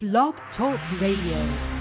[0.00, 1.79] Blog Talk Radio.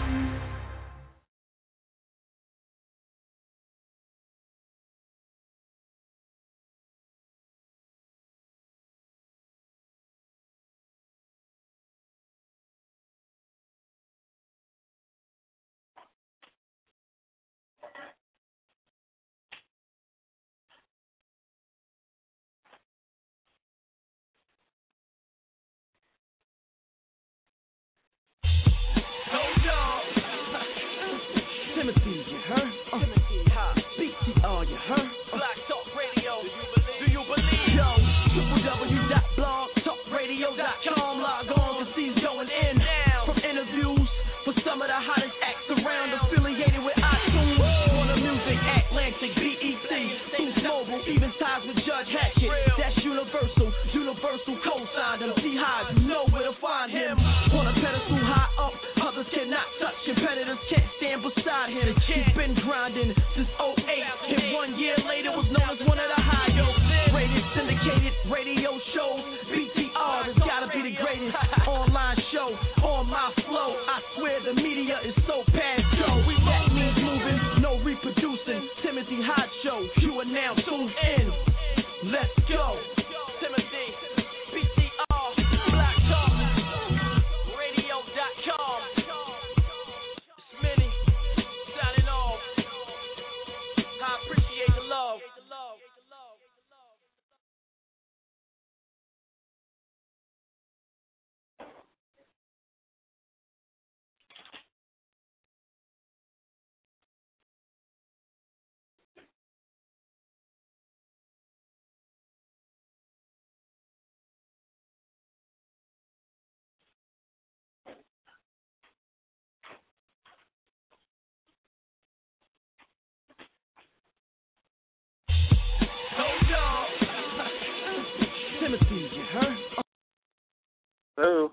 [131.22, 131.52] Hello.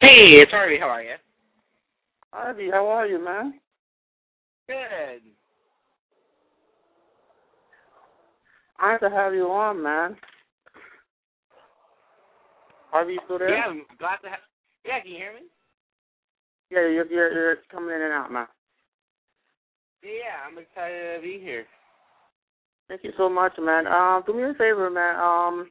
[0.00, 0.76] Hey, it's Harvey.
[0.80, 1.14] How are you?
[2.32, 3.60] Harvey, how are you, man?
[4.66, 5.22] Good.
[8.82, 10.16] Nice to have you on, man.
[12.90, 13.54] Harvey, you still there?
[13.54, 14.40] Yeah, I'm glad to have.
[14.84, 15.40] Yeah, can you hear me?
[16.72, 18.48] Yeah, you're, you're, you're coming in and out, man.
[20.02, 21.66] Yeah, I'm excited to be here.
[22.88, 23.86] Thank you so much, man.
[23.86, 25.20] Um, do me a favor, man.
[25.20, 25.70] Um,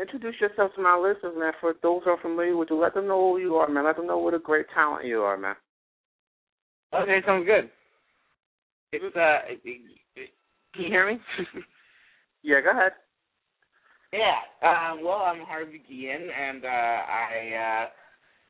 [0.00, 1.52] introduce yourself to my listeners, man.
[1.60, 3.84] For those who are familiar with you, let them know who you are, man.
[3.84, 5.56] Let them know what a great talent you are, man.
[6.94, 7.70] Okay, sounds good.
[8.92, 10.30] It's uh, it, it,
[10.74, 11.18] can you hear me?
[12.42, 12.92] Yeah, go ahead.
[14.12, 14.38] yeah.
[14.62, 17.86] Um, well, I'm Harvey Guillen, and uh, I uh,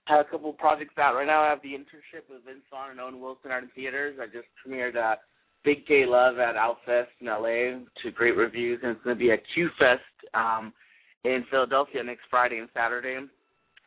[0.05, 1.45] have a couple projects out right now.
[1.45, 4.19] I have the internship with Vince Vaughn and Owen Wilson Art in Theaters.
[4.21, 5.17] I just premiered uh,
[5.65, 9.33] Big Gay Love at Outfest in LA to great reviews, and it's going to be
[9.33, 10.03] at Q Fest
[10.35, 10.75] um,
[11.35, 13.19] in Philadelphia next Friday and Saturday.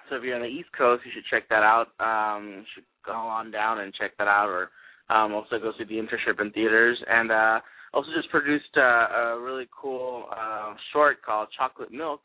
[0.09, 1.87] So if you're on the East Coast, you should check that out.
[1.99, 4.69] Um, you should go on down and check that out, or
[5.09, 6.97] um, also go see the internship in theaters.
[7.07, 7.59] And uh,
[7.93, 12.21] also just produced uh, a really cool uh, short called Chocolate Milk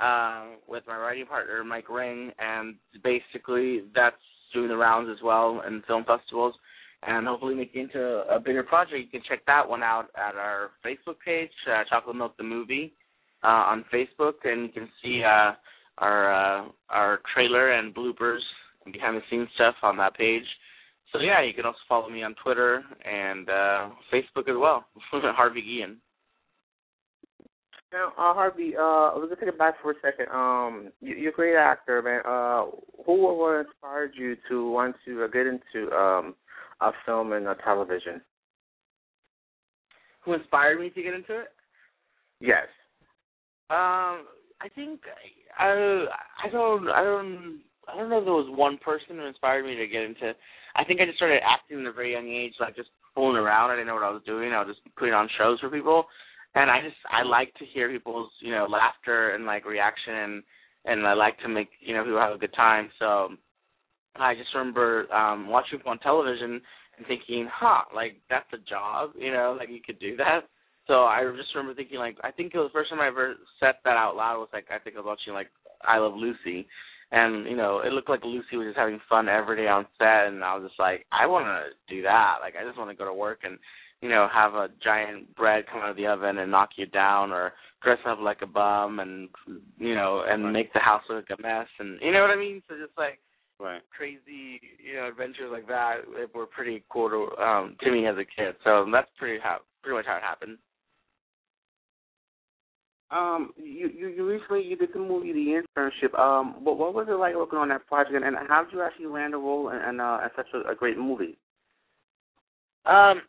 [0.00, 4.16] um, with my writing partner Mike Ring, and basically that's
[4.52, 6.54] doing the rounds as well in film festivals,
[7.04, 8.98] and hopefully make it into a bigger project.
[8.98, 12.92] You can check that one out at our Facebook page, uh, Chocolate Milk the Movie,
[13.42, 15.52] uh, on Facebook, and you can see uh,
[15.98, 18.40] our uh, our trailer and bloopers
[18.84, 20.44] and behind the scenes stuff on that page.
[21.12, 25.62] So yeah, you can also follow me on Twitter and uh, Facebook as well, Harvey
[25.62, 25.98] Guillen.
[27.92, 30.28] Now, uh, Harvey, uh, gonna take it back for a second.
[30.32, 32.20] Um, you, you're a great actor, man.
[32.24, 32.70] Uh,
[33.04, 36.36] who or what inspired you to want to uh, get into um,
[36.80, 38.20] uh, film and uh, television?
[40.24, 41.48] Who inspired me to get into it?
[42.40, 42.66] Yes.
[43.70, 44.26] Um,
[44.60, 45.00] I think
[45.58, 46.06] I
[46.44, 49.76] I don't I don't I don't know if there was one person who inspired me
[49.76, 50.32] to get into.
[50.76, 53.70] I think I just started acting at a very young age, like just fooling around.
[53.70, 54.52] I didn't know what I was doing.
[54.52, 56.04] I was just putting on shows for people,
[56.54, 60.42] and I just I like to hear people's you know laughter and like reaction, and
[60.84, 62.90] and I like to make you know people have a good time.
[62.98, 63.30] So
[64.16, 66.60] I just remember um watching people on television
[66.98, 70.40] and thinking, huh, like that's a job, you know, like you could do that.
[70.90, 73.36] So I just remember thinking like I think it was the first time I ever
[73.60, 75.46] said that out loud was like I think I was watching like
[75.86, 76.66] I Love Lucy
[77.12, 80.26] and you know it looked like Lucy was just having fun every day on set,
[80.26, 82.38] and I was just like, I want to do that.
[82.40, 83.56] Like I just want to go to work and
[84.02, 87.30] you know, have a giant bread come out of the oven and knock you down,
[87.30, 87.52] or
[87.84, 89.28] dress up like a bum and
[89.78, 90.52] you know, and Right.
[90.52, 92.62] make the house look a mess, and you know what I mean.
[92.68, 93.20] So just like
[93.60, 93.82] Right.
[93.96, 95.98] crazy, you know, adventures like that
[96.34, 98.56] were pretty cool to um to me as a kid.
[98.64, 100.58] So that's pretty how pretty much how it happened.
[103.10, 106.16] Um, you, you you recently you did the movie The Internship.
[106.18, 108.82] Um, what what was it like working on that project, and, and how did you
[108.82, 111.36] actually land a role in, in, uh, in such a, a great movie?
[112.86, 113.22] Um,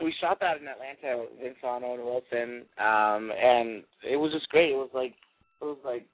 [0.00, 4.70] we shot that in Atlanta with Vaughn, Owen Wilson, um, and it was just great.
[4.70, 5.14] It was like
[5.60, 6.06] it was like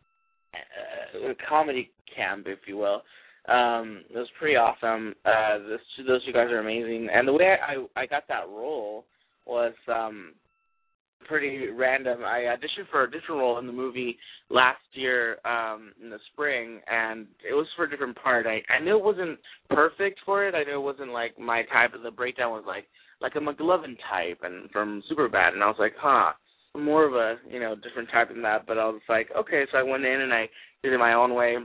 [0.54, 3.02] uh, a comedy camp, if you will.
[3.46, 5.14] Um, it was pretty awesome.
[5.26, 9.04] Uh, this, those two guys are amazing, and the way I I got that role
[9.44, 10.32] was um
[11.25, 12.21] pretty random.
[12.25, 14.17] I auditioned for a different role in the movie
[14.50, 18.47] last year um in the spring and it was for a different part.
[18.47, 19.38] I I knew it wasn't
[19.71, 20.55] perfect for it.
[20.55, 22.87] I knew it wasn't like my type of the breakdown was like
[23.21, 26.32] like a McLovin type and from Superbad and I was like, huh,
[26.76, 29.79] more of a, you know, different type than that, but I was like, okay, so
[29.79, 30.49] I went in and I
[30.82, 31.56] did it my own way.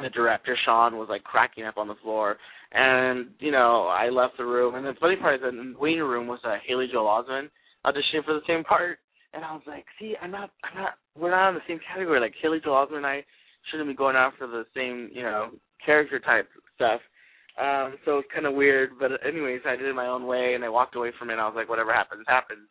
[0.00, 2.36] The director Shawn was like cracking up on the floor,
[2.72, 4.76] and you know I left the room.
[4.76, 7.48] And the funny part is that in the waiting room was uh, Haley Joel Osment
[7.86, 8.98] auditioning for the same part,
[9.34, 12.20] and I was like, see, I'm not, I'm not, we're not in the same category.
[12.20, 13.24] Like Haley Joel Osment and I
[13.70, 15.50] shouldn't be going after the same, you know,
[15.84, 17.00] character type stuff.
[17.60, 20.64] Um, so it's kind of weird, but anyways, I did it my own way, and
[20.64, 21.34] I walked away from it.
[21.34, 22.68] and I was like, whatever happens, happens.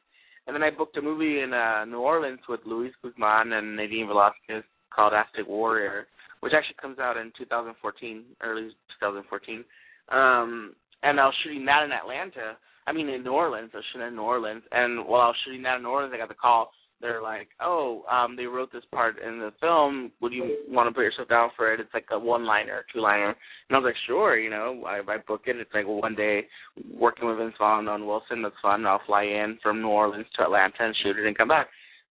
[0.48, 4.08] And then I booked a movie in uh, New Orleans with Luis Guzman and Nadine
[4.08, 4.64] Velasquez
[4.96, 6.08] called Aztec Warrior,
[6.40, 8.70] which actually comes out in 2014, early
[9.00, 9.66] 2014.
[10.08, 10.74] Um,
[11.04, 12.56] and I was shooting that in Atlanta.
[12.88, 13.70] I mean, in New Orleans.
[13.74, 16.14] I was shooting in New Orleans, and while I was shooting that in New Orleans,
[16.16, 16.72] I got the call.
[17.00, 20.12] They're like, "Oh, um, they wrote this part in the film.
[20.20, 21.80] Would you want to put yourself down for it?
[21.80, 25.42] It's like a one-liner, two-liner." And I was like, "Sure." You know, I, I book
[25.46, 25.58] it.
[25.58, 26.48] It's like one day
[26.92, 28.42] working with Vince Vaughn Owen Wilson.
[28.42, 28.88] That's fun.
[28.88, 31.68] I'll fly in from New Orleans to Atlanta and shoot it and come back.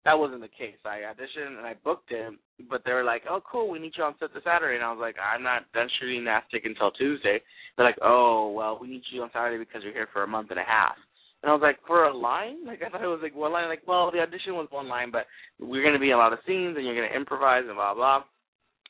[0.06, 0.78] That wasn't the case.
[0.86, 2.38] I auditioned and I booked him,
[2.70, 3.68] but they were like, "Oh, cool.
[3.68, 6.24] We need you on set this Saturday." And I was like, "I'm not done shooting
[6.28, 7.42] Aztec until Tuesday."
[7.76, 10.52] They're like, "Oh, well, we need you on Saturday because you're here for a month
[10.52, 10.94] and a half."
[11.42, 12.64] And I was like, "For a line?
[12.64, 15.10] Like I thought it was like one line." Like, well, the audition was one line,
[15.10, 15.26] but
[15.58, 17.74] we're going to be in a lot of scenes and you're going to improvise and
[17.74, 18.22] blah blah.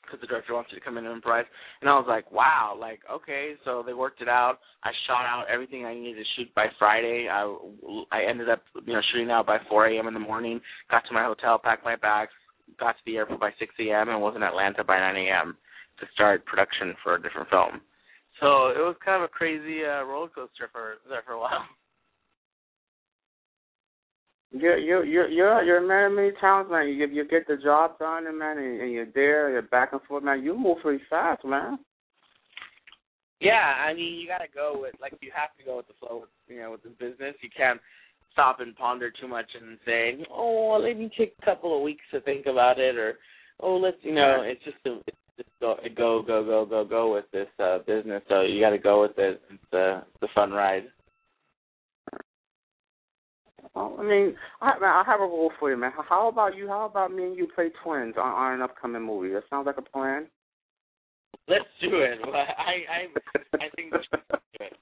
[0.06, 1.44] Because the director wants you to come in and improvise,
[1.81, 4.58] and I was like, "Wow!" Like, okay, so they worked it out.
[4.85, 7.29] I shot out everything I needed to shoot by Friday.
[7.29, 7.43] I
[8.12, 10.08] I ended up, you know, shooting out by 4 a.m.
[10.08, 10.61] in the morning.
[10.91, 12.31] Got to my hotel, packed my bags,
[12.79, 14.08] got to the airport by 6 a.m.
[14.08, 15.56] and was in Atlanta by 9 a.m.
[16.00, 17.81] to start production for a different film.
[18.41, 21.64] So it was kind of a crazy uh, roller coaster for there for a while.
[24.52, 26.88] You're you're you're you're you're a many talents, man.
[26.88, 30.22] You you get the job done, man, and, and you're there, you're back and forth,
[30.22, 30.43] man.
[30.43, 31.78] You move pretty fast, man.
[33.40, 35.94] Yeah, I mean, you got to go with like you have to go with the
[36.00, 36.20] flow.
[36.20, 37.81] With, you know, with this business, you can't
[38.32, 42.04] stop and ponder too much and say, "Oh, let me take a couple of weeks
[42.12, 43.19] to think about it," or
[43.60, 47.12] "Oh, let's," you know, it's just a it's just go go go go go go
[47.12, 48.22] with this uh business.
[48.28, 49.43] So you got to go with it.
[49.50, 50.84] It's the the fun ride.
[53.76, 55.93] Well, I mean, I, man, I have a role for you, man.
[56.08, 56.67] How about you?
[56.67, 59.34] How about me and you play twins on, on an upcoming movie?
[59.34, 60.28] That sounds like a plan.
[61.46, 62.19] Let's do it.
[62.25, 62.40] Well, I
[62.88, 63.06] I
[63.56, 64.73] I think we should do it.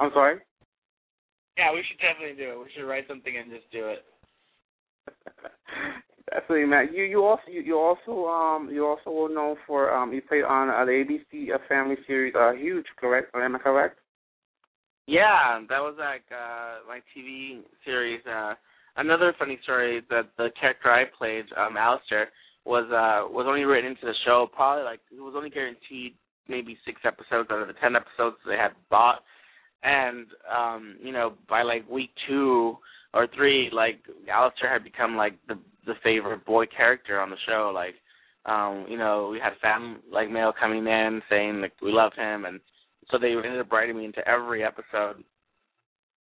[0.00, 0.40] I'm sorry.
[1.58, 2.58] Yeah, we should definitely do it.
[2.58, 4.04] We should write something and just do it.
[6.30, 6.88] Definitely, man.
[6.94, 10.44] You you also you, you also um you also were known for um you played
[10.44, 13.36] on uh, the ABC uh, Family series uh Huge, correct?
[13.36, 13.98] Am I correct?
[15.06, 18.20] Yeah, that was like uh my TV series.
[18.26, 18.54] Uh
[18.96, 22.28] another funny story that the character I played, um, Alistair,
[22.64, 26.14] was uh was only written into the show probably like it was only guaranteed
[26.48, 29.22] maybe six episodes out of the ten episodes they had bought.
[29.82, 32.76] And um, you know, by like week two
[33.12, 34.00] or three, like
[34.32, 37.72] Alistair had become like the the favorite boy character on the show.
[37.74, 37.94] Like
[38.46, 42.44] um, you know, we had fan like mail coming in saying like we love him
[42.44, 42.60] and
[43.12, 45.22] so they ended up writing me into every episode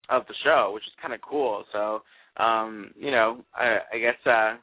[0.10, 1.66] of the show, which is kind of cool.
[1.74, 2.02] So,
[2.42, 4.56] um, you know, I, I guess uh,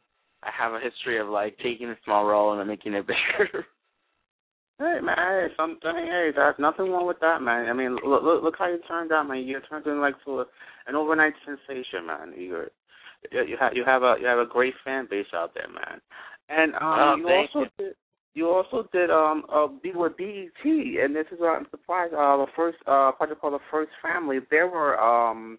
[0.43, 3.66] I have a history of like taking a small role and then making it bigger.
[4.78, 5.93] Hey man, hey, something.
[5.95, 7.69] Hey, there's nothing wrong with that, man.
[7.69, 9.38] I mean, look, look, look how you turned out, man.
[9.38, 10.45] You turned into like to
[10.88, 12.35] an overnight sensation, man.
[12.37, 12.71] You're,
[13.31, 16.00] you have you have a you have a great fan base out there, man.
[16.49, 17.95] And um, Oh, you also did
[18.34, 22.14] you also did um uh be with BET, and this is I'm surprised.
[22.14, 24.38] Uh, the first uh project called The First Family.
[24.50, 25.58] There were um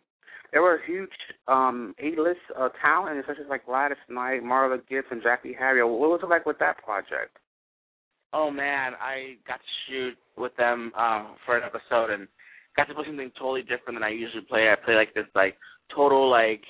[0.51, 1.09] there were huge
[1.47, 5.83] um A-list uh, talent, such as like Gladys Knight, Marla Gibbs, and Jackée Harry.
[5.83, 7.37] What was it like with that project?
[8.35, 12.27] oh man, I got to shoot with them um, for an episode, and
[12.75, 14.67] got to play something totally different than I usually play.
[14.69, 15.55] I play like this like
[15.95, 16.61] total like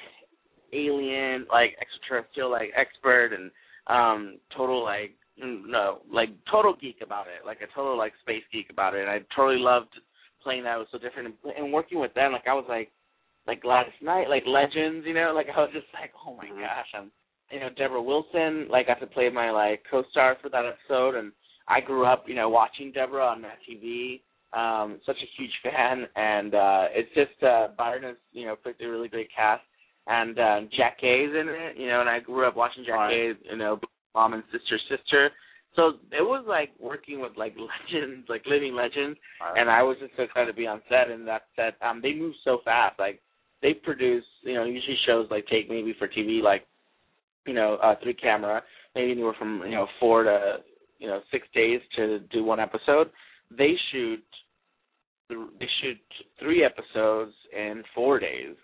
[0.74, 3.50] alien like extraterrestrial like expert and
[3.88, 8.70] um total like no like total geek about it like a total like space geek
[8.70, 9.02] about it.
[9.02, 9.90] And I totally loved
[10.42, 10.76] playing that.
[10.76, 11.36] It was so different.
[11.44, 12.92] And, and working with them like I was like
[13.48, 15.34] like Gladys Knight like legends you know?
[15.36, 16.62] Like I was just like oh my Mhm.
[16.62, 17.12] gosh I'm
[17.52, 21.16] you know Deborah Wilson like I got to play my like co-star for that episode.
[21.16, 21.32] And
[21.68, 24.22] I grew up you know watching Deborah on that TV
[24.54, 26.08] um such a huge fan.
[26.16, 29.64] And uh it's just uh Byron has you know picked a really great cast.
[30.08, 32.00] And um Jackée's in it you know?
[32.00, 33.34] And I grew up watching Jack Right.
[33.34, 33.80] Gay you know
[34.16, 35.30] mom and sister sister
[35.76, 37.56] so it was like working with like
[37.94, 39.20] legends like living legends
[39.56, 41.10] and I was just so excited to be on set.
[41.10, 43.00] And that set, um, they move so fast.
[43.00, 43.22] Like
[43.62, 46.66] they produce, you know, usually shows like take maybe for TV like,
[47.46, 48.64] you know, uh, three camera,
[48.96, 50.58] maybe anywhere from you know four to
[51.00, 53.10] you know six days to do one episode.
[53.56, 54.24] They shoot,
[55.30, 55.98] they shoot
[56.40, 58.56] three episodes in four days,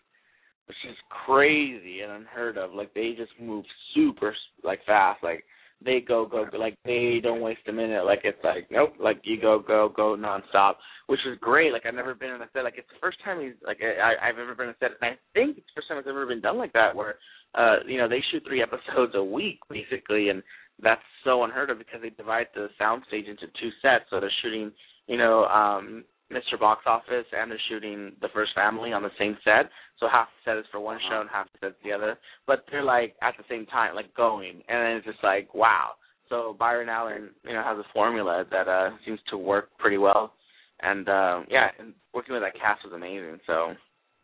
[0.72, 2.74] which is crazy and unheard of.
[2.74, 5.22] Like they just move super like fast.
[5.22, 5.44] Like
[5.84, 9.20] they go go go like they don't waste a minute like it's like nope like
[9.24, 10.76] you go go go nonstop
[11.08, 13.42] which is great like I've never been in a set like it's the first time
[13.42, 15.90] he's like I I've ever been in a set and I think it's the first
[15.90, 17.16] time it's ever been done like that where
[17.56, 20.42] uh you know they shoot three episodes a week basically and
[20.82, 24.72] that's so unheard of because they divide the soundstage into two sets so they're shooting
[25.08, 26.60] you know um Mr.
[26.60, 29.70] Box Office and they're shooting The First Family on the same set.
[30.02, 32.18] So half the set is for one show and half the set's the other.
[32.48, 34.62] But they're like at the same time, like going.
[34.68, 35.92] And then it's just like, wow.
[36.28, 40.34] So Byron Allen, you know, has a formula that uh seems to work pretty well.
[40.82, 43.40] And um yeah, and working with that cast was amazing.
[43.46, 43.74] So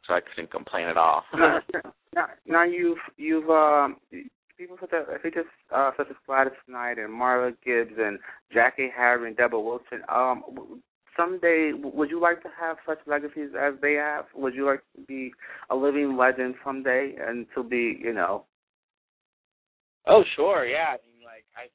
[0.07, 1.23] so I couldn't complain at all.
[1.35, 1.59] now,
[2.15, 3.97] now, now you've you've um
[4.57, 8.17] people such as such as uh, such as Gladys Knight and Marla Gibbs and
[8.55, 10.01] Jackée Harry and Deborah Wilson.
[10.09, 10.81] Um,
[11.17, 14.25] someday, would you like to have such legacies as they have?
[14.35, 15.33] Would you like to be
[15.69, 18.45] a living legend someday and to be, you know?
[20.07, 20.95] Oh sure, yeah.
[20.95, 21.67] I mean, like I,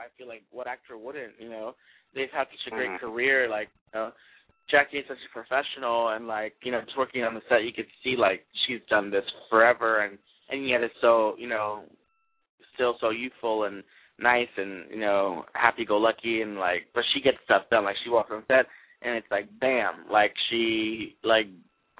[0.00, 1.34] I feel like what actor wouldn't?
[1.38, 1.74] You know,
[2.14, 3.00] they've had such a great Mhm.
[3.00, 3.48] career.
[3.48, 4.12] Like, you know,
[4.72, 7.72] Jackée is such a professional, and like, you know, just working on the set, you
[7.72, 11.84] could see like she's done this forever, and and yet it's so, you know,
[12.74, 13.82] still so youthful and
[14.18, 17.84] nice, and you know, happy-go-lucky, and like, but she gets stuff done.
[17.84, 18.66] Like she walks on set,
[19.02, 21.46] and it's like, bam, like she like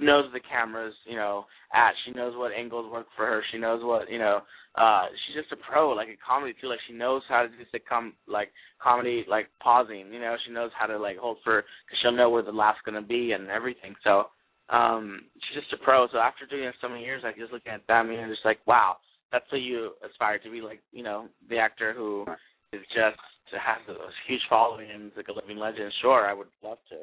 [0.01, 1.93] knows the cameras, you know, at.
[2.05, 3.43] She knows what angles work for her.
[3.53, 4.41] She knows what, you know,
[4.77, 7.55] uh she's just a pro like a comedy too like she knows how to do
[7.73, 8.51] sitcom like
[8.83, 12.29] comedy like pausing you know she knows how to like hold for because she'll know
[12.29, 14.25] where the laugh's to be and everything so
[14.69, 17.73] um she's just a pro so after doing it so many years like just looking
[17.73, 18.97] at them you know just like wow
[19.33, 22.25] that's what you aspire to be like you know the actor who
[22.73, 23.19] is just
[23.51, 23.95] to has a
[24.27, 25.93] huge following and is like a living legend.
[26.03, 26.97] Sure i would love to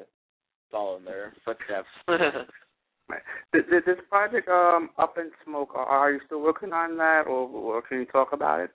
[0.70, 1.88] follow in their footsteps.
[3.52, 7.26] Th- th- This project, um, Up in Smoke, are- are you still working on that,
[7.26, 8.70] or, or can you talk about it?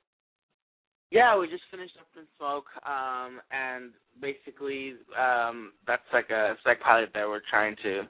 [1.12, 3.92] Yeah, we just finished up in smoke, um, and
[4.22, 8.04] basically um, that's like a psych pilot that we're trying to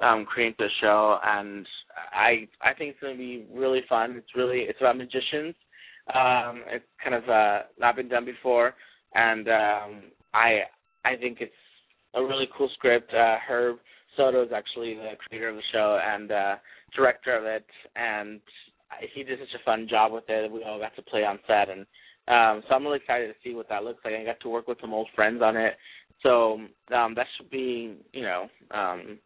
[0.00, 1.66] um, create the show, and
[2.12, 4.12] I I think it's going to be really fun.
[4.16, 5.54] It's really it's about magicians.
[6.12, 8.74] Um, it's kind of uh, not been done before,
[9.14, 10.62] and um, I
[11.04, 11.52] I think it's
[12.14, 13.12] a really cool script.
[13.12, 13.78] Uh, Herb
[14.16, 16.56] Soto is actually the creator of the show and uh,
[16.94, 18.40] director of it, and
[19.14, 20.50] he did such a fun job with it.
[20.50, 21.86] We all got to play on set, and
[22.26, 24.14] um, so I'm really excited to see what that looks like.
[24.14, 25.74] I got to work with some old friends on it,
[26.22, 26.60] so
[26.94, 29.18] um, that should be, you know, um,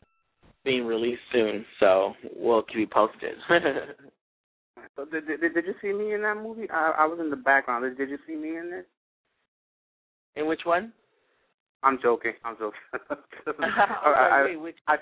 [0.64, 1.64] being released soon.
[1.80, 3.34] So we'll keep you posted.
[4.96, 6.68] So did, did did you see me in that movie?
[6.70, 7.84] I I was in the background.
[7.84, 8.88] Did, did you see me in it?
[10.34, 10.92] In which one?
[11.82, 12.32] I'm joking.
[12.44, 12.80] I'm joking.
[12.92, 13.14] I,
[14.04, 14.76] I, I, wait, which?
[14.88, 14.96] I,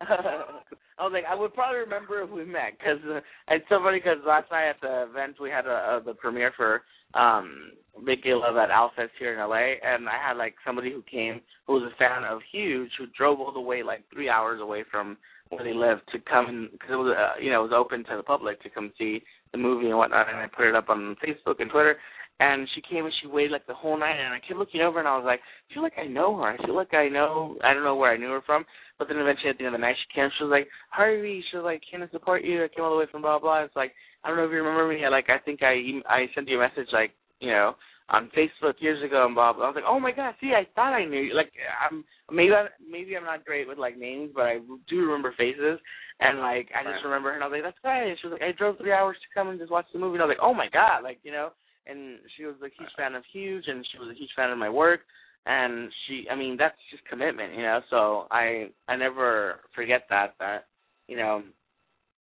[0.00, 3.98] I was like, I would probably remember if we met because uh, it's so funny
[3.98, 6.82] because last night at the event we had a, a, the premiere for
[7.14, 7.72] um
[8.04, 11.74] Big Love at Outfest here in LA, and I had like somebody who came who
[11.74, 15.16] was a fan of Huge who drove all the way like three hours away from
[15.50, 18.16] where they lived to come because it was uh, you know it was open to
[18.16, 21.16] the public to come see the movie and whatnot, and I put it up on
[21.24, 21.96] Facebook and Twitter.
[22.40, 24.98] And she came and she waited like the whole night, and I kept looking over,
[24.98, 26.50] and I was like, I feel like I know her.
[26.50, 27.56] I feel like I know.
[27.62, 28.64] I don't know where I knew her from,
[28.98, 30.28] but then eventually at the end of the night, she came.
[30.36, 31.44] She was like, Harvey.
[31.50, 32.64] She was like, can I support you?
[32.64, 33.62] I came all the way from blah blah.
[33.62, 33.92] It's like
[34.24, 35.06] I don't know if you remember me.
[35.06, 35.78] Like I think I
[36.10, 37.76] I sent you a message like you know
[38.10, 39.64] on Facebook years ago and blah blah.
[39.64, 41.34] I was like, oh my god, see, I thought I knew you.
[41.34, 44.58] Like I'm maybe I, maybe I'm not great with like names, but I
[44.90, 45.78] do remember faces.
[46.18, 48.10] And like I just remember her, and I was like, that's right.
[48.10, 50.14] And she was like, I drove three hours to come and just watch the movie.
[50.14, 51.54] And I was like, oh my god, like you know.
[51.86, 54.58] And she was a huge fan of Huge, and she was a huge fan of
[54.58, 55.00] my work.
[55.46, 57.80] and she I mean that's just commitment, you know.
[57.90, 60.66] So I I never forget that that
[61.08, 61.42] you know,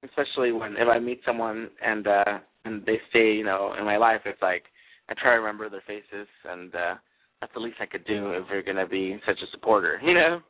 [0.04, 3.96] especially when if I meet someone and uh and they stay you know in my
[3.96, 4.64] life, it's like
[5.08, 6.94] I try to remember their faces, and uh
[7.40, 10.40] that's the least I could do if you're gonna be such a supporter, you know.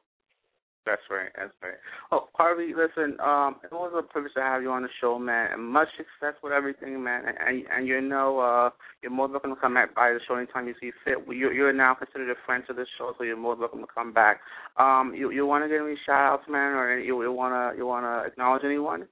[0.91, 1.31] That's right.
[1.39, 1.79] That's right.
[2.11, 3.15] Oh, Harvey, listen.
[3.21, 6.35] Um, it was a privilege to have you on the show, man, and much success
[6.43, 7.23] with everything, man.
[7.29, 8.71] And and, and you know, uh,
[9.01, 11.19] you're more welcome to come back by the show anytime you see fit.
[11.29, 14.13] You're, you're now considered a friend to the show, so you're more welcome to come
[14.13, 14.41] back.
[14.79, 17.87] Um, you you want to give any shout outs, man, or you you wanna you
[17.87, 19.07] wanna acknowledge anyone?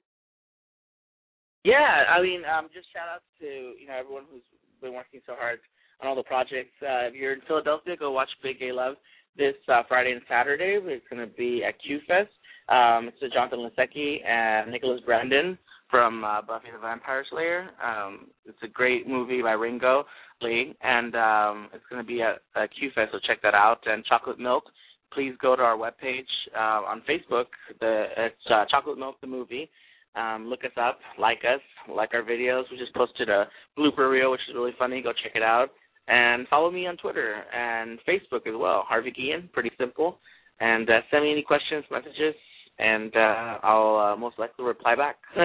[1.62, 4.42] Yeah, I mean, um, just shout out to you know everyone who's
[4.82, 5.60] been working so hard
[6.02, 6.74] on all the projects.
[6.82, 8.96] Uh, if you're in Philadelphia, go watch Big Gay Love
[9.38, 10.78] this uh, Friday and Saturday.
[10.82, 12.28] It's going to be at Q Fest.
[12.68, 15.56] Um, it's Jonathan Lipsecki and Nicholas Brendon
[15.90, 17.70] from uh, Buffy the Vampire Slayer.
[17.82, 20.04] Um, it's a great movie by Ringo
[20.42, 23.80] Lee, and um, it's going to be at, at Q Fest, so check that out.
[23.86, 24.64] And Chocolate Milk,
[25.14, 27.46] please go to our webpage uh, on Facebook.
[27.80, 29.70] The, it's uh, Chocolate Milk the movie.
[30.14, 31.60] Um, look us up, like us,
[31.94, 32.64] like our videos.
[32.70, 33.46] We just posted a
[33.78, 35.00] blooper reel, which is really funny.
[35.00, 35.68] Go check it out.
[36.08, 38.84] And follow me on Twitter and Facebook as well.
[38.88, 40.18] Harvey Guillen, pretty simple.
[40.58, 42.34] And uh, send me any questions, messages,
[42.78, 45.16] and uh, I'll uh, most likely reply back.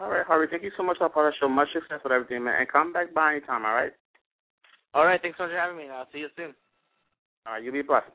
[0.00, 1.48] all right, Harvey, thank you so much for the show.
[1.48, 2.54] Much success with everything, man.
[2.60, 3.92] And come back by anytime, all right?
[4.94, 5.88] All right, thanks so much for having me.
[5.92, 6.54] I'll see you soon.
[7.46, 8.06] All right, you be blessed.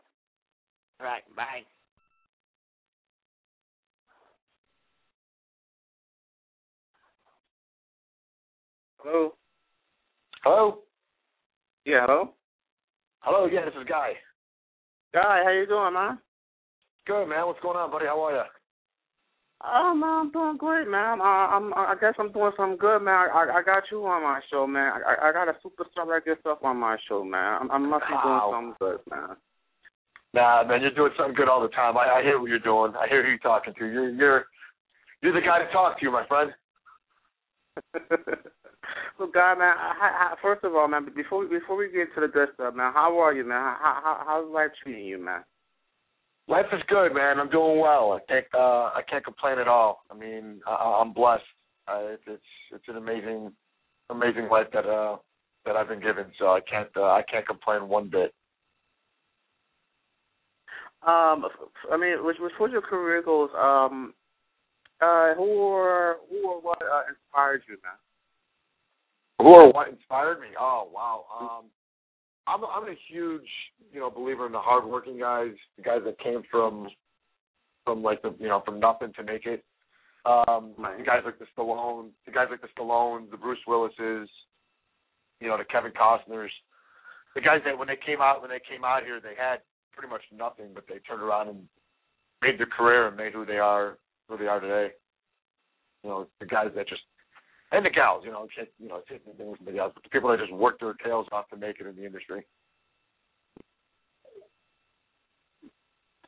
[1.02, 1.62] All right, bye.
[9.00, 9.37] Hello?
[10.44, 10.80] Hello?
[11.86, 12.34] Yeah, hello?
[13.20, 14.14] Hello, yeah, this is Guy.
[15.14, 16.20] Guy, how you doing, man?
[17.06, 17.48] Good, man.
[17.48, 18.06] What's going on, buddy?
[18.06, 18.44] How are you?
[19.66, 21.20] Oh man, I'm doing great, man.
[21.20, 23.30] Uh, I'm, I guess I'm doing something good, man.
[23.34, 25.02] I, I got you on my show, man.
[25.04, 27.62] I, I got a superstar like yourself on my show, man.
[27.62, 29.36] I'm, I must be doing something good, man.
[30.36, 31.98] Nah, man, you're doing something good all the time.
[31.98, 32.94] I, I hear what you're doing.
[33.02, 33.86] I hear who you're talking to.
[33.86, 34.46] You're you're
[35.24, 36.52] you're the guy to talk to, my friend.
[39.18, 39.76] so, guy, man.
[39.78, 42.94] I, I, first of all, man, before before we get to the good stuff, man,
[42.94, 43.58] how are you, man?
[43.58, 45.44] How, how how's life treating you, man?
[46.48, 47.40] Life is good, man.
[47.40, 48.14] I'm doing well.
[48.14, 50.04] I can't uh I can't complain at all.
[50.10, 51.44] I mean, I, I'm blessed.
[51.88, 53.52] Uh, it's it's it's an amazing
[54.10, 55.18] amazing life that uh
[55.66, 56.26] that I've been given.
[56.40, 58.34] So I can't uh, I can't complain one bit.
[61.06, 61.46] Um,
[61.92, 63.52] I mean, which, which was your career goals?
[63.58, 64.14] Um,
[65.00, 67.94] uh, who or who or what uh, inspired you, man?
[69.40, 70.48] Who or what inspired me?
[70.60, 71.26] Oh wow.
[71.40, 71.66] Um
[72.48, 73.48] I'm a, I'm a huge,
[73.92, 76.88] you know, believer in the hardworking guys, the guys that came from
[77.86, 79.64] from like the you know, from nothing to make it.
[80.26, 84.30] Um the guys like the Stallone the guys like the Stallones, the Bruce Willises,
[85.40, 86.50] you know, the Kevin Costners.
[87.36, 89.58] The guys that when they came out when they came out here they had
[89.92, 91.68] pretty much nothing but they turned around and
[92.42, 93.98] made their career and made who they are
[94.28, 94.94] who they are today.
[96.04, 97.02] You know, the guys that just
[97.72, 99.24] and the gals, you know, it's, you know, it's
[99.66, 101.96] the gals, but the people that just work their tails off to make it in
[101.96, 102.46] the industry.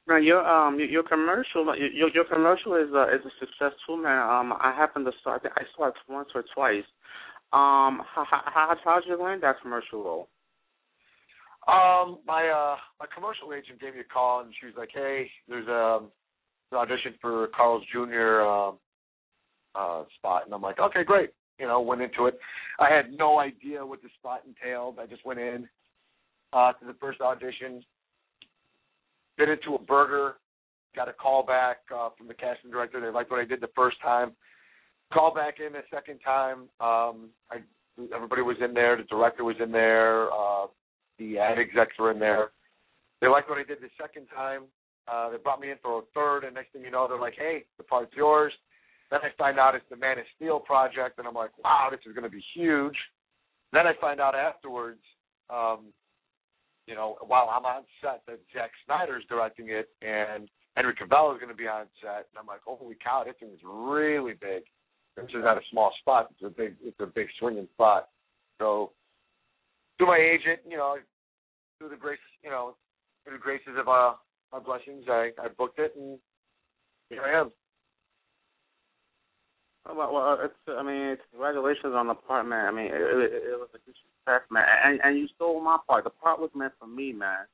[0.08, 4.18] Now your um your, commercial your your commercial is uh, is a success too, man.
[4.28, 5.46] Um, I happened to start.
[5.46, 6.84] I saw it once or twice.
[7.54, 10.30] Um, how how how'd you land that commercial role?
[11.68, 15.30] Um, my uh my commercial agent gave me a call and she was like, Hey,
[15.48, 16.00] there's a
[16.72, 18.42] an audition for Carl's Jr.
[18.42, 18.80] um
[19.76, 21.32] uh spot and I'm like, Okay, great.
[21.60, 22.40] You know, went into it.
[22.80, 24.98] I had no idea what the spot entailed.
[25.00, 25.68] I just went in
[26.54, 27.84] uh to the first audition,
[29.38, 30.36] bit into a burger,
[30.96, 33.00] got a call back uh from the casting director.
[33.00, 34.32] They liked what I did the first time.
[35.14, 36.70] Call back in the second time.
[36.80, 37.58] Um I
[38.16, 40.68] everybody was in there, the director was in there, uh
[41.20, 42.52] the ad execs were in there.
[43.22, 44.64] They liked what I did the second time.
[45.08, 47.36] Uh, they brought me in for a third, and next thing you know, they're like,
[47.36, 48.54] "Hey, the part's yours."
[49.12, 52.00] Then I find out it's the Man of Steel project, and I'm like, "Wow, this
[52.06, 52.98] is going to be huge."
[53.74, 55.02] Then I find out afterwards,
[55.50, 55.94] um,
[56.88, 61.40] you know, while I'm on set, that Zack Snyder's directing it, and Henry Cavill is
[61.40, 64.64] going to be on set, and I'm like, "Holy cow, this thing is really big."
[65.18, 68.10] This is not a small spot; it's a big, it's a big swinging spot.
[68.60, 68.92] So
[69.98, 70.98] through my agent, you know,
[71.78, 72.76] through the grace, you know,
[73.24, 74.14] through the graces of uh,
[74.52, 76.20] my blessings, I, I booked it, and
[77.10, 77.52] here I am.
[79.96, 82.66] Well, well, it's I mean, it's, congratulations on the part, man.
[82.66, 84.64] I mean, it, it, it was a good success, man.
[84.86, 86.04] And and you stole my part.
[86.04, 87.46] The part was meant for me, man.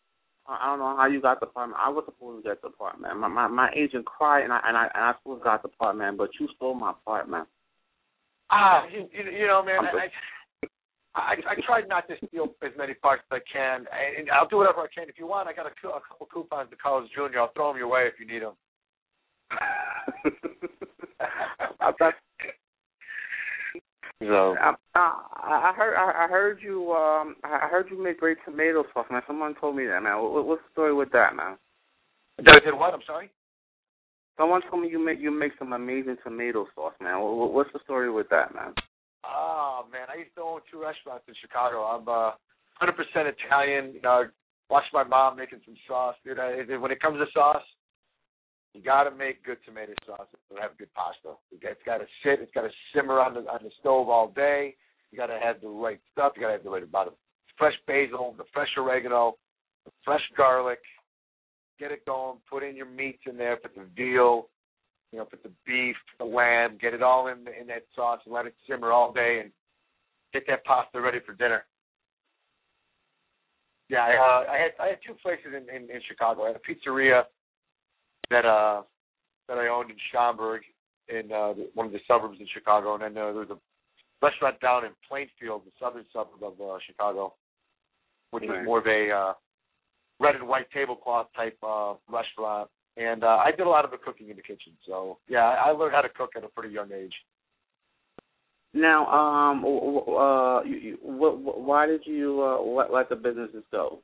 [0.47, 1.69] I I don't know how you got the part.
[1.69, 1.79] Man.
[1.79, 3.19] I was supposed to get the part, man.
[3.19, 5.69] My my, my agent cried, and I and I and I supposed to got the
[5.69, 6.17] part, man.
[6.17, 7.45] But you stole my part, man.
[8.51, 10.09] Ah, you, you, you know, man, I'm I,
[11.15, 13.85] I, I tried not to steal as many parts as I can,
[14.17, 15.09] and I'll do whatever I can.
[15.09, 17.39] If you want, I got a, a couple coupons to Carl's Jr.
[17.39, 18.53] I'll throw them your way if you need them.
[21.79, 22.13] I thought
[24.21, 28.37] So I, I I heard I I heard you um I heard you make great
[28.45, 29.21] tomato sauce man.
[29.27, 30.21] Someone told me that man.
[30.21, 31.57] What, what's the story with that man?
[32.39, 32.93] I did what?
[32.93, 33.29] I'm sorry.
[34.37, 37.19] Someone told me you make you make some amazing tomato sauce man.
[37.19, 38.73] What, what's the story with that man?
[39.25, 41.83] Oh man, I used to own two restaurants in Chicago.
[41.83, 42.31] I'm uh,
[42.81, 43.93] 100% Italian.
[43.93, 44.25] You know,
[44.69, 46.39] watch my mom making some sauce, dude.
[46.39, 47.63] I, when it comes to sauce,
[48.75, 51.39] you got to make good tomato sauce to have good pasta.
[51.49, 52.41] It's got to sit.
[52.41, 54.75] It's got to simmer on the on the stove all day.
[55.11, 56.33] You got to have the right stuff.
[56.35, 57.13] You got to have the right amount of
[57.57, 59.37] fresh basil, the fresh oregano,
[59.85, 60.79] the fresh garlic.
[61.79, 62.39] Get it going.
[62.49, 63.55] Put in your meats in there.
[63.55, 64.49] Put the veal,
[65.13, 68.33] you know, put the beef, the lamb, get it all in in that sauce and
[68.33, 69.51] let it simmer all day and
[70.33, 71.63] get that pasta ready for dinner.
[73.87, 76.43] Yeah, I, uh, I had I had two places in, in in Chicago.
[76.43, 77.23] I had a pizzeria
[78.29, 78.81] that uh
[79.47, 80.61] that I owned in Schaumburg
[81.09, 83.57] in uh one of the suburbs in Chicago, and then uh, there was a
[84.25, 87.33] restaurant down in Plainfield, the southern suburb of uh, Chicago,
[88.31, 88.65] which was Right.
[88.65, 89.33] more of a uh,
[90.19, 92.69] red and white tablecloth type uh, restaurant.
[92.97, 95.71] And uh, I did a lot of the cooking in the kitchen, so yeah, I
[95.71, 97.13] learned how to cook at a pretty young age.
[98.73, 103.63] Now, um, uh, you, you, what, what, why did you uh, let, let the businesses
[103.71, 103.99] go?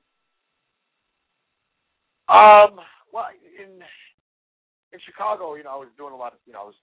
[2.30, 2.80] Um,
[3.12, 3.26] well,
[3.58, 3.80] in
[4.94, 6.80] in Chicago, you know, I was doing a lot of, you know, I was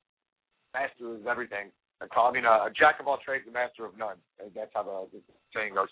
[0.74, 1.70] master of everything.
[2.00, 4.16] I call, I mean, uh, a jack of all trades, a master of none.
[4.38, 5.20] And That's how the, the
[5.54, 5.88] saying goes.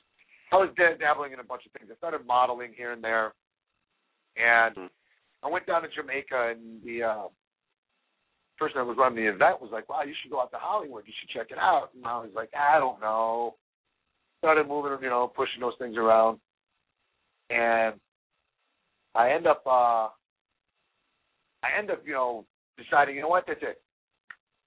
[0.53, 1.91] I was dabbling in a bunch of things.
[1.91, 3.35] I started modeling here and there,
[4.37, 4.91] and Mhm.
[5.43, 7.29] I went down to Jamaica, and the uh,
[8.57, 11.07] person that was running the event was like, "Wow, you should go out to Hollywood.
[11.07, 13.57] You should check it out." And I was like, "I don't know."
[14.39, 16.41] Started moving, you know, pushing those things around,
[17.51, 18.01] and
[19.15, 20.11] I end up, uh,
[21.67, 22.45] I end up, you know,
[22.79, 23.83] deciding, you know what, that's it.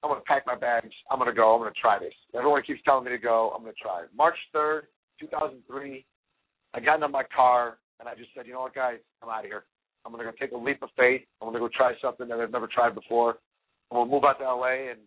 [0.04, 0.94] I'm gonna pack my bags.
[1.12, 1.54] I'm gonna go.
[1.54, 2.14] I'm gonna try this.
[2.36, 3.52] Everyone keeps telling me to go.
[3.56, 4.04] I'm gonna try.
[4.04, 4.10] it.
[4.16, 4.84] March 3rd,
[5.20, 6.06] 2003.
[6.74, 9.44] I got into my car and I just said, you know what, guys, I'm out
[9.44, 9.66] of here.
[10.06, 11.22] I'm gonna go take a leap of faith.
[11.42, 13.38] I'm gonna go try something that I've never tried before.
[13.92, 15.00] I'm gonna move out to LA and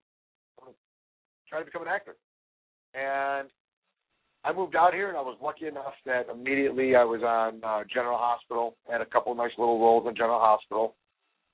[0.58, 0.76] I'm gonna
[1.48, 2.16] try to become an actor.
[2.94, 3.48] And
[4.44, 7.84] I moved out here and I was lucky enough that immediately I was on uh,
[7.92, 8.76] General Hospital.
[8.90, 10.96] Had a couple of nice little roles on General Hospital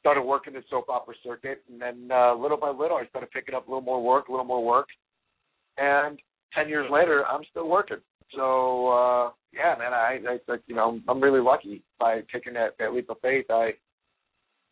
[0.01, 3.55] started working the soap opera circuit, and then uh, little by little, I started picking
[3.55, 4.89] up a little more work, a little more work,
[5.77, 6.19] and
[6.55, 7.99] ten years later, I'm still working.
[8.35, 12.77] So uh, yeah, man, I, I, I you know, I'm really lucky by taking that,
[12.79, 13.47] that leap of faith.
[13.51, 13.73] I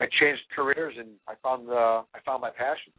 [0.00, 1.74] I changed careers, and I found the
[2.14, 2.92] I found my passion.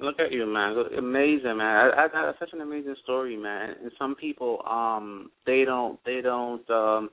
[0.00, 0.74] Look at you, man.
[0.74, 1.92] Look- Amazing, man.
[1.96, 3.76] I, I, that's such an amazing story, man.
[3.82, 7.10] And some people, um, they don't, they don't, um,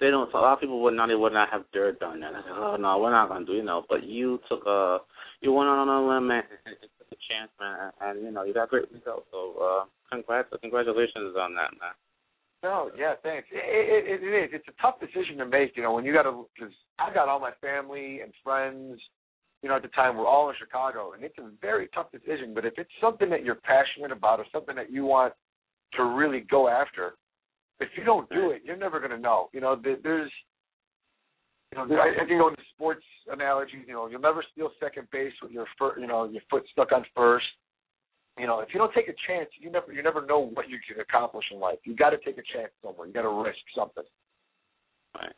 [0.00, 0.32] they don't.
[0.32, 2.34] A lot of people would not, they would not have dirt done that.
[2.34, 3.84] I said, oh no, we're not gonna do, you know.
[3.88, 4.98] But you took a,
[5.40, 7.92] you went on a limb and, and took a chance, man.
[8.00, 9.26] And you know, you got great results.
[9.30, 11.92] So, uh, congrats, congratulations on that, man.
[12.62, 13.48] No, yeah, thanks.
[13.50, 14.50] It, it, it is.
[14.52, 17.28] It's a tough decision to make, you know, when you got to, because I got
[17.28, 19.00] all my family and friends,
[19.62, 22.52] you know, at the time we're all in Chicago, and it's a very tough decision.
[22.54, 25.32] But if it's something that you're passionate about or something that you want
[25.94, 27.14] to really go after,
[27.80, 29.48] if you don't do it, you're never going to know.
[29.52, 30.30] You know, there's,
[31.72, 33.84] you know, there, I can go into sports analogies.
[33.86, 36.92] You know, you'll never steal second base with your fir- you know, your foot stuck
[36.92, 37.46] on first.
[38.38, 40.78] You know, if you don't take a chance, you never you never know what you
[40.86, 41.78] can accomplish in life.
[41.84, 43.06] You got to take a chance somewhere.
[43.06, 44.04] You got to risk something.
[45.14, 45.32] Right.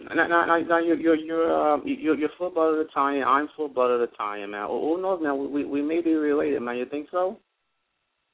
[0.00, 3.24] Now, now, now, now you're you're you're um you're, you're full blooded Italian.
[3.24, 4.66] I'm full blooded Italian, man.
[4.68, 5.52] Who knows, man?
[5.52, 6.76] We we may be related, man.
[6.76, 7.38] You think so?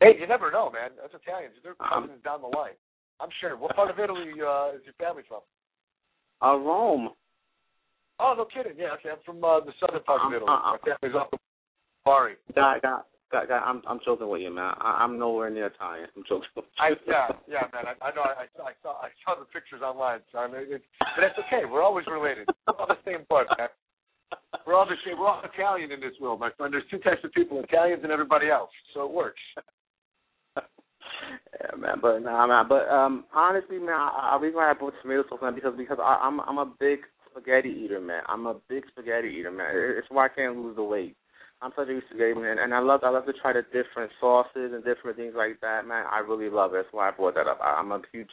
[0.00, 0.90] Hey, you never know, man.
[1.00, 1.54] That's Italians.
[1.62, 2.72] They're Um, down the line.
[3.20, 3.56] I'm sure.
[3.56, 5.40] What part of Italy uh, is your family from?
[6.42, 7.10] Uh, Rome.
[8.20, 8.78] Oh, no kidding.
[8.78, 9.10] Yeah, okay.
[9.10, 10.48] I'm from uh, the southern part of Um, Italy.
[10.50, 11.38] uh, My family's up in
[12.04, 12.34] Bari.
[12.54, 14.72] God, God, God, God, I'm I'm joking with you, man.
[14.80, 16.08] I, I'm nowhere near Italian.
[16.16, 16.48] I'm joking.
[16.56, 19.38] With I yeah yeah man I, I know I, I saw I saw I saw
[19.38, 22.86] the pictures online so I mean it, but that's okay we're always related we're all
[22.86, 23.68] the same blood man
[24.66, 27.20] we're all the same we're all Italian in this world my friend there's two types
[27.24, 29.40] of people Italians and everybody else so it works
[31.60, 31.98] yeah, man.
[32.00, 32.66] But nah, man.
[32.68, 35.98] But um, honestly, man, I, I reason why I bought tomato sauce, man, because because
[36.00, 38.22] I, I'm I'm a big spaghetti eater, man.
[38.28, 39.70] I'm a big spaghetti eater, man.
[39.72, 41.16] It's why I can't lose the weight.
[41.60, 44.12] I'm such a big spaghetti man, and I love I love to try the different
[44.20, 46.04] sauces and different things like that, man.
[46.10, 46.82] I really love it.
[46.82, 47.58] That's why I brought that up.
[47.62, 48.30] I, I'm a huge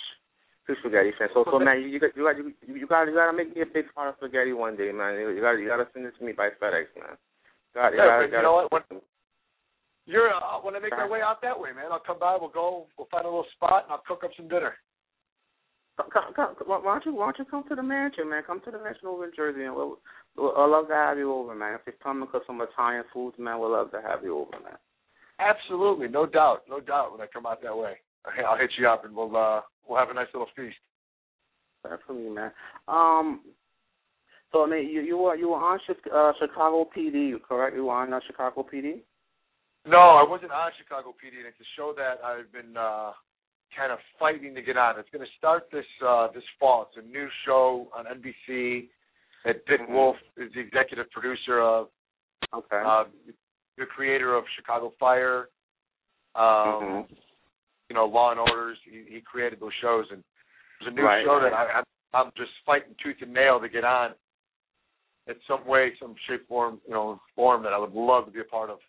[0.68, 1.30] huge spaghetti fan.
[1.34, 3.56] So so man, you you got you got you, you got you got to make
[3.56, 5.18] me a big part of spaghetti one day, man.
[5.18, 7.18] You got you got to send it to me by FedEx, man.
[7.74, 8.72] You got, you Yeah, got, but you know what?
[8.72, 9.02] When-
[10.06, 11.92] you're uh, when I make my way out that way, man.
[11.92, 12.38] I'll come by.
[12.40, 12.88] We'll go.
[12.98, 14.76] We'll find a little spot, and I'll cook up some dinner.
[15.98, 18.44] Come, come, why don't you why don't you come to the mansion, man?
[18.46, 19.98] Come to the mansion over in Jersey, and we'll,
[20.36, 21.76] we'll I'd love to have you over, man.
[21.76, 24.52] If you come and cook some Italian foods, man, we'd love to have you over,
[24.64, 24.78] man.
[25.40, 27.14] Absolutely, no doubt, no doubt.
[27.14, 27.94] When I come out that way,
[28.48, 30.76] I'll hit you up, and we'll uh we'll have a nice little feast.
[31.84, 32.52] Definitely, man.
[32.88, 33.42] Um,
[34.52, 35.80] so I mean, you you were you were on
[36.14, 37.76] uh, Chicago PD, correct?
[37.76, 39.02] You were on uh, Chicago PD.
[39.86, 43.12] No, I wasn't on Chicago PD, and it's a show that I've been uh
[43.78, 44.98] kind of fighting to get on.
[45.00, 46.88] It's going to start this uh this fall.
[46.90, 48.90] It's a new show on NBC
[49.46, 49.90] that Dick Mhm.
[49.90, 51.90] Wolf is the executive producer of.
[52.54, 52.82] Okay.
[52.84, 53.06] Uh,
[53.78, 55.50] the creator of Chicago Fire,
[56.36, 57.18] um, Mhm.
[57.90, 58.78] you know, Law and Orders.
[58.86, 60.24] He, he created those shows, and
[60.80, 61.52] there's a new Right, show that.
[61.54, 64.16] I, I'm, I'm just fighting tooth and nail to get on.
[65.28, 68.40] In some way, some shape, form, you know, form that I would love to be
[68.40, 68.80] a part of.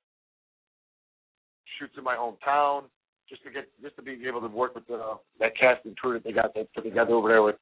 [1.79, 2.85] Shoots in my hometown,
[3.29, 6.15] just to get, just to be able to work with the, that cast and crew
[6.15, 7.57] that they got that put together over there with,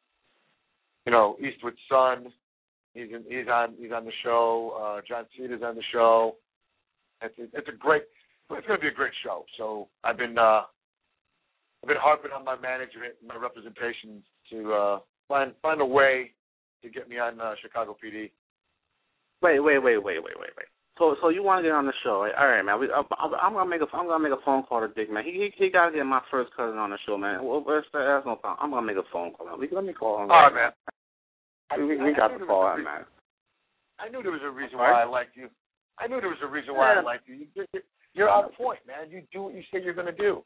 [1.07, 2.33] you know, Eastwood Son.
[2.95, 4.77] He's in, he's on he's on the show.
[4.81, 6.37] Uh, John Cena's on the show.
[7.23, 8.03] It's a, it's a great.
[8.51, 9.45] It's going to be a great show.
[9.59, 10.63] So I've been uh,
[11.83, 16.31] I've been harping on my management, my representation to uh, find find a way
[16.83, 18.31] to get me on uh, Chicago PD.
[19.43, 20.67] Wait, wait, wait, wait, wait, wait, wait.
[20.99, 22.23] So, so you want to get on the show?
[22.23, 22.35] Right?
[22.39, 22.79] All right, man.
[22.79, 25.11] We, uh, I'm, I'm gonna make a, I'm gonna make a phone call to Dick,
[25.11, 25.25] man.
[25.25, 27.43] He, he, he gotta get my first cousin on the show, man.
[27.43, 28.63] Well, that's, that's no problem.
[28.63, 29.47] I'm gonna make a phone call.
[29.47, 29.59] Man.
[29.59, 30.31] We, let me call him.
[30.31, 30.71] All right, man.
[31.89, 33.03] We, we, I- we I got the call, a man.
[33.99, 35.49] I knew there was a reason why I liked you.
[35.99, 37.35] I knew there was a reason why I liked you.
[37.35, 37.83] You- You're,
[38.15, 39.11] you're on point, man.
[39.11, 40.45] You do what you say you're going to do.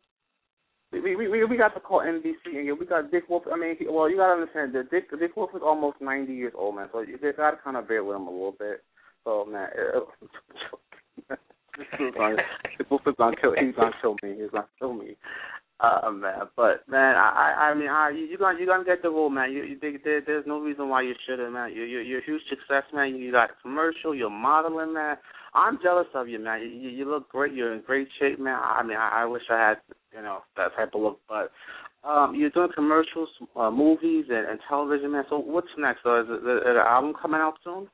[0.93, 3.45] We, we, we, we got to call NBC, and we got Dick Wolf.
[3.53, 6.55] I mean, he, well, you gotta understand that Dick, Dick Wolf is almost 90 years
[6.57, 6.89] old, man.
[6.93, 8.83] So you gotta kind of bear with him a little bit.
[9.29, 9.69] So, man.
[12.79, 13.53] Dick Wolf is gonna kill.
[13.61, 14.37] He's gonna kill me.
[14.41, 15.17] He's gonna kill me.
[15.81, 19.11] Uh, man, but man, I, I mean, I, you, you're gonna, you're gonna get the
[19.11, 19.53] role, man.
[19.53, 21.73] You, you there, there's no reason why you shouldn't, man.
[21.73, 23.17] You, you, you're a huge success, man.
[23.17, 25.19] You got commercial, you're modeling, man.
[25.55, 26.63] I'm jealous of you, man.
[26.63, 27.53] You, you, you look great.
[27.53, 28.59] You're in great shape, man.
[28.61, 29.77] I mean, I, I wish I had,
[30.17, 31.53] you know, that type of look, but
[32.03, 35.25] um, you're doing commercials, uh, movies, and, and television, man.
[35.29, 36.03] So what's next?
[36.03, 37.89] So is, it, is an album coming out soon?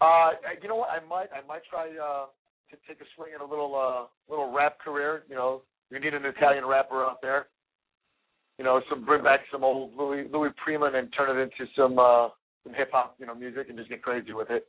[0.00, 0.30] Uh,
[0.62, 0.90] you know what?
[0.90, 2.26] I might I might try uh,
[2.70, 5.22] to take a swing at a little uh, little rap career.
[5.28, 7.46] You know, we need an Italian rapper out there.
[8.58, 11.98] You know, some bring back some old Louis Louis Prima and turn it into some
[11.98, 12.28] uh,
[12.64, 14.66] some hip hop, you know, music and just get crazy with it.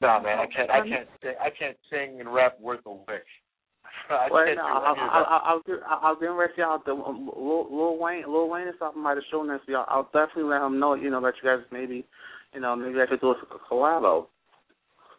[0.00, 3.24] No, man, I can't I can't sing I can't sing and rap worth a lick.
[4.10, 5.22] I Well, no, I, any of I.
[5.22, 8.24] I, I'll get, I'll get ready out the um, Lil, Lil Wayne.
[8.26, 9.68] Lil Wayne is stopping by the show next.
[9.70, 10.94] I'll, I'll definitely let him know.
[10.94, 12.04] You know that you guys maybe,
[12.54, 13.36] you know, maybe I could do a
[13.70, 14.26] collabo.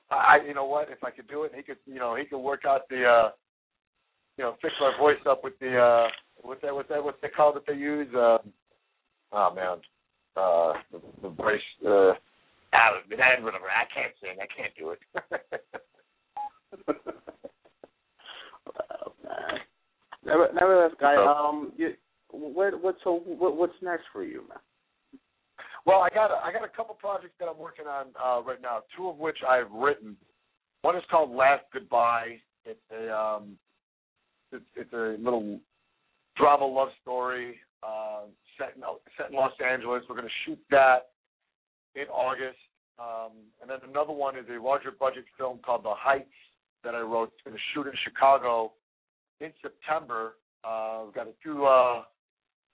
[0.09, 0.89] I, you know what?
[0.89, 3.29] If I could do it, he could, you know, he could work out the, uh,
[4.37, 6.07] you know, fix my voice up with the, uh,
[6.41, 8.07] what's that, what's that, what's they call that they use?
[8.13, 8.37] Uh,
[9.31, 9.77] oh man,
[10.37, 12.13] uh, the, the voice, uh,
[12.71, 13.65] that whatever.
[13.65, 14.37] I can't sing.
[14.41, 14.99] I can't do it.
[18.65, 19.15] Well.
[20.25, 21.15] Never, nevertheless, guy.
[21.15, 21.93] Um, you,
[22.31, 24.57] what, what, so, what, what's next for you, man?
[25.85, 28.61] Well, I got a, I got a couple projects that I'm working on uh, right
[28.61, 28.81] now.
[28.97, 30.17] Two of which I've written.
[30.81, 32.37] One is called Last Goodbye.
[32.65, 33.57] It's a um,
[34.51, 35.59] it's, it's a little
[36.37, 38.23] drama love story uh,
[38.57, 38.83] set in
[39.17, 40.03] set in Los Angeles.
[40.09, 41.09] We're going to shoot that
[41.95, 42.57] in August.
[42.97, 46.29] Um, and then another one is a larger budget film called The Heights
[46.83, 47.31] that I wrote.
[47.33, 48.71] It's going to shoot in Chicago
[49.41, 50.35] in September.
[50.63, 52.03] Uh, we've got a few uh,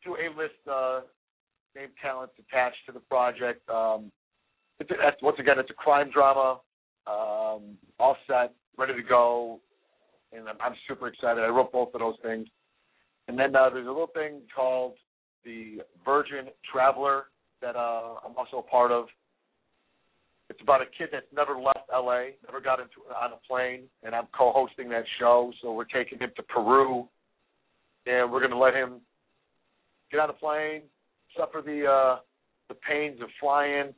[0.04, 1.02] two A-list uh,
[1.92, 3.68] name talents attached to the project.
[3.70, 4.12] Um,
[4.80, 6.60] it's a, once again, it's a crime drama,
[7.08, 9.60] um, all set, ready to go,
[10.34, 11.44] and I'm, I'm super excited.
[11.44, 12.48] I wrote both of those things.
[13.28, 14.94] And then uh, there's a little thing called
[15.46, 17.26] the Virgin Traveler
[17.62, 19.06] that uh, I'm also a part of.
[20.50, 24.14] It's about a kid that's never left LA, never got into on a plane, and
[24.14, 25.54] I'm co-hosting that show.
[25.62, 27.08] So we're taking him to Peru,
[28.06, 29.00] and we're going to let him
[30.12, 30.82] get on a plane,
[31.38, 32.20] suffer the uh,
[32.70, 33.94] the pains of flying,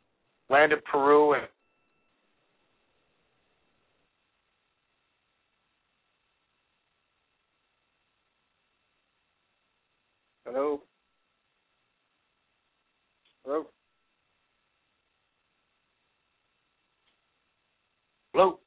[0.50, 1.44] land in Peru, and
[10.46, 10.82] Hello.
[13.46, 13.66] Hello.
[18.34, 18.60] hello.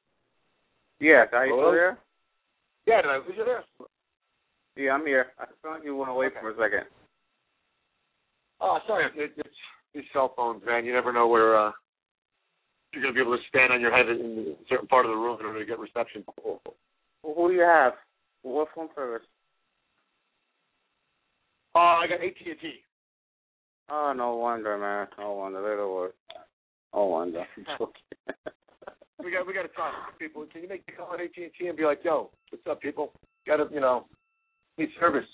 [1.00, 1.62] Yes, are you Hello?
[1.64, 1.98] still there?
[2.87, 3.64] Yeah, did I lose you there?
[4.76, 5.26] Yeah, I'm here.
[5.38, 6.37] I like you went away Okay.
[6.40, 6.87] for a second.
[8.61, 9.07] Oh, sorry.
[9.16, 9.49] It, it's
[9.95, 10.85] these cell phones, man.
[10.85, 11.73] You never know where uh,
[12.92, 15.11] you're going to be able to stand on your head in a certain part of
[15.11, 16.25] the room in order to get reception.
[16.45, 16.61] Well,
[17.23, 17.95] Who do you have?
[18.42, 19.27] What phone service?
[21.75, 22.73] Uh, I got AT and T.
[23.90, 25.07] Oh, no wonder, man.
[25.19, 25.62] No wonder.
[25.62, 26.16] They're the worst.
[26.95, 27.45] No wonder.
[29.23, 30.47] we got we got to talk to people.
[30.51, 32.81] Can you make the call at AT and T and be like, "Yo, what's up,
[32.81, 33.12] people?
[33.47, 34.07] Got to, you know,
[34.79, 35.27] need service."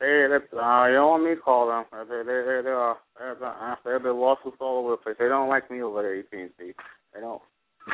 [0.00, 1.84] Hey, that's, uh, you don't want me to call them.
[2.08, 5.16] They, they, they, they are, they're, uh, they're the lawsuits all over the place.
[5.18, 6.72] They don't like me over there at AT&T.
[7.14, 7.42] They don't.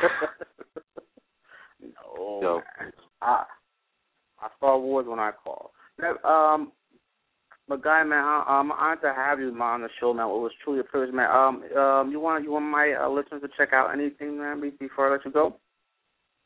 [1.81, 2.61] no, No.
[2.79, 2.91] man.
[3.21, 3.45] I,
[4.41, 5.71] I start wars when I call.
[5.99, 6.71] Now, um,
[7.67, 10.25] but guy, man, I, I'm honored to have you, man, on the show, man.
[10.25, 11.29] It was truly a privilege, man.
[11.29, 15.07] Um, um, you want you want my uh, listeners to check out anything, man, before
[15.07, 15.55] I let you go?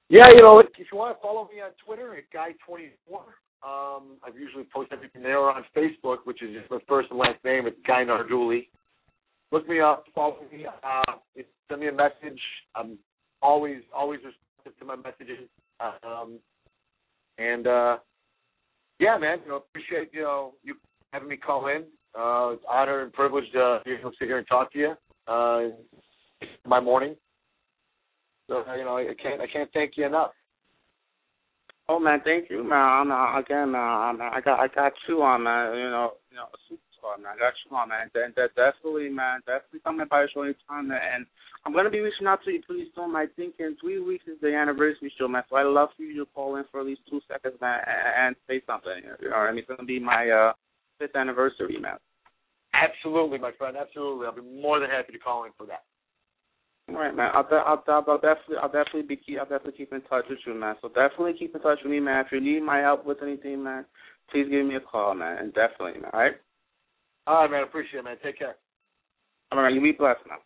[0.09, 2.91] Yeah, you know, if you want to follow me on Twitter at Guy24,
[3.65, 7.19] um, I usually post everything there or on Facebook, which is just my first and
[7.19, 7.65] last name.
[7.65, 8.67] It's Guy Nardulli.
[9.51, 11.13] Look me up, follow me, uh,
[11.67, 12.39] send me a message.
[12.75, 12.97] I'm
[13.41, 15.49] always, always responsive to my messages.
[15.79, 16.39] Um,
[17.37, 17.97] and, uh,
[18.99, 20.75] yeah, man, you know, appreciate, you know, you
[21.11, 21.83] having me call in.
[22.17, 24.79] Uh, it's an honor and privilege to be able to sit here and talk to
[24.79, 24.93] you,
[25.27, 25.63] uh,
[26.65, 27.15] my morning.
[28.47, 30.31] So, you know, I can't, I can't thank you enough.
[31.87, 32.81] Oh man, thank you, man.
[32.81, 35.77] I'm, uh, again, man, I'm, I got I got you on, man.
[35.77, 37.33] You know, you know, superstar, man.
[37.35, 38.09] I got you on, man.
[38.13, 39.41] That, that definitely, man.
[39.45, 40.99] Definitely coming by show anytime, man.
[41.13, 41.25] And
[41.63, 43.15] I'm gonna be reaching out to you pretty soon.
[43.15, 45.43] I think in three weeks is the anniversary show, man.
[45.47, 48.27] So I'd love for you to call in for at least two seconds, man, and,
[48.27, 49.05] and say something.
[49.21, 50.53] You know, I mean, it's gonna be my uh
[50.97, 51.97] fifth anniversary, man.
[52.73, 53.77] Absolutely, my friend.
[53.77, 54.25] Absolutely.
[54.25, 55.83] I'll be more than happy to call in for that.
[56.89, 57.31] All right, man.
[57.33, 60.39] I'll, I'll, I'll, I'll definitely, I'll definitely be keep, I'll definitely keep in touch with
[60.45, 60.75] you, man.
[60.81, 62.25] So definitely keep in touch with me, man.
[62.25, 63.85] If you need my help with anything, man,
[64.31, 65.39] please give me a call, man.
[65.39, 66.11] And definitely, man.
[66.13, 66.33] All right.
[67.27, 67.63] All right, man.
[67.63, 68.17] Appreciate it, man.
[68.23, 68.55] Take care.
[69.51, 69.73] All right.
[69.73, 70.37] You be blessed, man.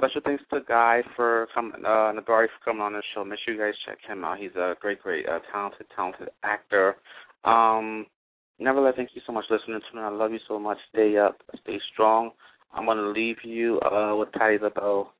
[0.00, 3.24] Special thanks to Guy for coming, uh, Nagari for coming on the show.
[3.24, 4.38] Make sure you guys check him out.
[4.38, 6.94] He's a great, great, uh, talented, talented actor.
[7.44, 8.06] Um,
[8.60, 10.02] nevertheless, thank you so much for listening to me.
[10.02, 10.78] I love you so much.
[10.92, 12.30] Stay up, stay strong.
[12.72, 15.12] I'm gonna leave you uh, with Patti LaBelle.